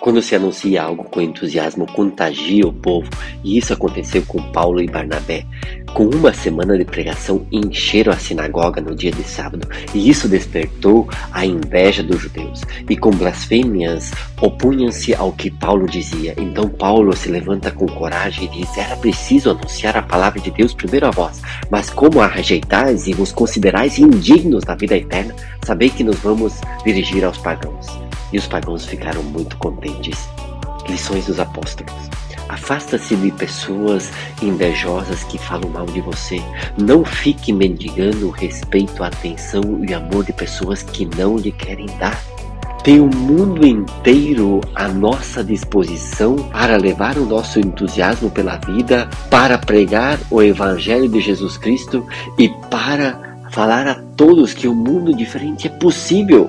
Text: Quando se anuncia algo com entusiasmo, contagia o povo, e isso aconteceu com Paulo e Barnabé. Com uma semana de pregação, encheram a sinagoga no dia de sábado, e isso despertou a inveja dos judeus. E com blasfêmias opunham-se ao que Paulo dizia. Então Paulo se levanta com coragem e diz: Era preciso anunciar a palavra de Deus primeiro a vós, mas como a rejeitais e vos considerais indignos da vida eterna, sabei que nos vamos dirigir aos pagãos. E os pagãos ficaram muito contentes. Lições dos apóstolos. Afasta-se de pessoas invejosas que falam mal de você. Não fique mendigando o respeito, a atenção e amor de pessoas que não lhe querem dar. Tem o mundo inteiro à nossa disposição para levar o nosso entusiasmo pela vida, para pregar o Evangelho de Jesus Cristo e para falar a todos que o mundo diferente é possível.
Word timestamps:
Quando 0.00 0.22
se 0.22 0.36
anuncia 0.36 0.82
algo 0.82 1.02
com 1.04 1.20
entusiasmo, 1.20 1.84
contagia 1.92 2.64
o 2.64 2.72
povo, 2.72 3.10
e 3.42 3.58
isso 3.58 3.72
aconteceu 3.72 4.22
com 4.26 4.40
Paulo 4.52 4.80
e 4.80 4.86
Barnabé. 4.86 5.44
Com 5.92 6.04
uma 6.04 6.32
semana 6.32 6.78
de 6.78 6.84
pregação, 6.84 7.44
encheram 7.50 8.12
a 8.12 8.16
sinagoga 8.16 8.80
no 8.80 8.94
dia 8.94 9.10
de 9.10 9.24
sábado, 9.24 9.66
e 9.92 10.08
isso 10.08 10.28
despertou 10.28 11.08
a 11.32 11.44
inveja 11.44 12.02
dos 12.02 12.20
judeus. 12.20 12.62
E 12.88 12.96
com 12.96 13.10
blasfêmias 13.10 14.12
opunham-se 14.40 15.14
ao 15.16 15.32
que 15.32 15.50
Paulo 15.50 15.86
dizia. 15.86 16.32
Então 16.38 16.68
Paulo 16.68 17.16
se 17.16 17.28
levanta 17.28 17.72
com 17.72 17.86
coragem 17.86 18.44
e 18.44 18.48
diz: 18.48 18.78
Era 18.78 18.96
preciso 18.96 19.50
anunciar 19.50 19.96
a 19.96 20.02
palavra 20.02 20.40
de 20.40 20.52
Deus 20.52 20.72
primeiro 20.72 21.06
a 21.06 21.10
vós, 21.10 21.42
mas 21.70 21.90
como 21.90 22.20
a 22.20 22.26
rejeitais 22.28 23.08
e 23.08 23.12
vos 23.12 23.32
considerais 23.32 23.98
indignos 23.98 24.62
da 24.62 24.76
vida 24.76 24.96
eterna, 24.96 25.34
sabei 25.64 25.90
que 25.90 26.04
nos 26.04 26.18
vamos 26.20 26.60
dirigir 26.84 27.24
aos 27.24 27.38
pagãos. 27.38 28.07
E 28.32 28.38
os 28.38 28.46
pagãos 28.46 28.84
ficaram 28.84 29.22
muito 29.22 29.56
contentes. 29.56 30.28
Lições 30.88 31.26
dos 31.26 31.38
apóstolos. 31.38 31.92
Afasta-se 32.48 33.14
de 33.14 33.30
pessoas 33.30 34.10
invejosas 34.40 35.22
que 35.24 35.36
falam 35.36 35.68
mal 35.70 35.84
de 35.86 36.00
você. 36.00 36.42
Não 36.78 37.04
fique 37.04 37.52
mendigando 37.52 38.28
o 38.28 38.30
respeito, 38.30 39.04
a 39.04 39.08
atenção 39.08 39.84
e 39.86 39.92
amor 39.92 40.24
de 40.24 40.32
pessoas 40.32 40.82
que 40.82 41.04
não 41.16 41.36
lhe 41.36 41.52
querem 41.52 41.86
dar. 41.98 42.18
Tem 42.82 43.00
o 43.00 43.14
mundo 43.14 43.66
inteiro 43.66 44.62
à 44.74 44.88
nossa 44.88 45.44
disposição 45.44 46.36
para 46.36 46.76
levar 46.78 47.18
o 47.18 47.26
nosso 47.26 47.58
entusiasmo 47.58 48.30
pela 48.30 48.56
vida, 48.56 49.10
para 49.30 49.58
pregar 49.58 50.18
o 50.30 50.40
Evangelho 50.40 51.08
de 51.08 51.20
Jesus 51.20 51.58
Cristo 51.58 52.06
e 52.38 52.48
para 52.70 53.36
falar 53.50 53.86
a 53.86 53.94
todos 54.16 54.54
que 54.54 54.68
o 54.68 54.74
mundo 54.74 55.14
diferente 55.14 55.66
é 55.66 55.70
possível. 55.70 56.48